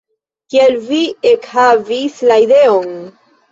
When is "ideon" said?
2.47-2.93